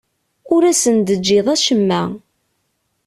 Ur 0.53 0.61
asen-d-teǧǧiḍ 0.71 1.47
acemma. 1.53 2.01